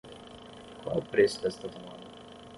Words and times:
Qual 0.81 0.95
é 0.95 0.99
o 0.99 1.03
preço 1.05 1.43
desta 1.43 1.69
tomada? 1.69 2.01